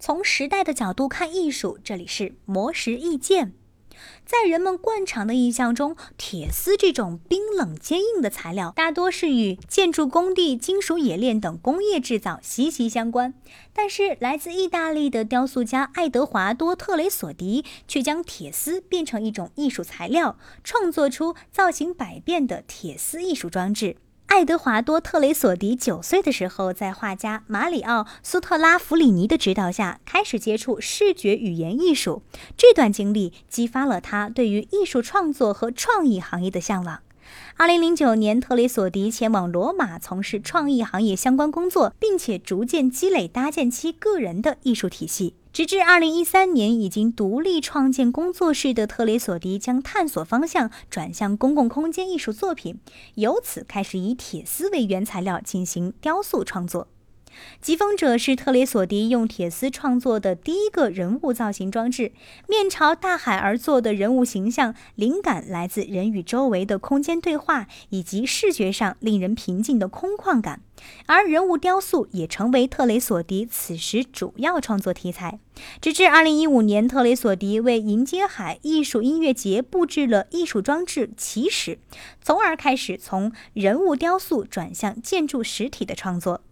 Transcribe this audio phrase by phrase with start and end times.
[0.00, 3.52] 从时代的角度看艺术，这里是魔石意见。
[4.24, 13.34] 在人们惯常的印象中，铁丝这种冰冷坚硬的材料，大多是与建筑工地、金属冶炼等工业制造息息相关。
[13.72, 23.96] 但是，来自意大利的雕塑家爱德华多·特雷索迪却将铁丝变成一种艺术材料，创作出造型百变的铁丝艺术装置。
[24.28, 32.22] 爱德华多·特雷索迪九岁的时候，在画家马里奥·苏特拉弗里尼的指导下，开始接触视觉语言艺术。
[32.54, 37.00] 这段经历激发了他对于艺术创作和创意行业的向往。
[37.56, 45.34] 二零零九年，特雷索迪前往罗马从事创意行业相关工作，并且逐渐积累搭建其个人的艺术体系。
[45.52, 52.78] 直至二零一三年，已经独立创建工作室的特雷索迪将探索方向转向公共空间艺术作品，
[53.14, 56.86] 由此开始以铁丝为原材料进行雕塑创作。
[57.60, 62.12] 疾风者是特雷索迪用铁丝创作的第一个人物造型装置。
[62.46, 70.62] 面朝大海而坐的人物形象，灵感来自人与周围的空间对话，以及视觉上令人平静的空旷感。
[71.06, 75.40] 而人物雕塑也成为特雷索迪此时主要创作题材。
[75.80, 81.80] 直至2015年，特雷索迪为迎接海艺术音乐节布置了艺术装置起始，
[82.22, 86.42] 从而开始从人物雕塑转向建筑实体的创作。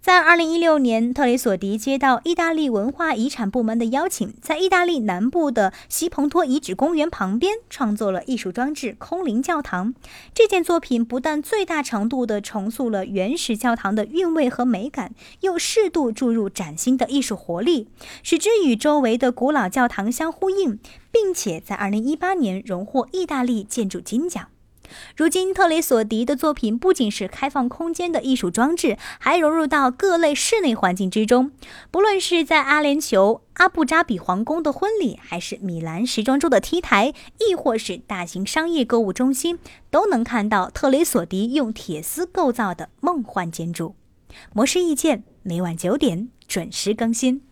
[0.00, 9.94] 在二零一六年，特雷索迪接到意大利文化遗产部门的邀请，在意大利南部的西蓬托遗址公园旁边创作了艺术装置“空灵教堂”。
[10.32, 17.88] 这件作品不但最大程度地重塑了原始教堂的韵味和美感，又适度注入崭新的艺术活力，
[18.22, 20.78] 使之与周围的古老教堂相呼应，
[21.10, 24.46] 并且在二零一八年荣获意大利建筑金奖。
[25.16, 31.50] 如今，特雷索迪的作品不仅是开放空间的艺术装置，还融入到各类室内环境之中。
[31.90, 39.58] 不论是在阿联酋阿布扎比皇宫的婚礼，还是米兰时装周的 T 台，亦或是大型商业购物中心，
[39.90, 43.94] 都能看到特雷索迪用铁丝构造的梦幻建筑。
[44.52, 47.47] 模式意见每晚九点准时更新。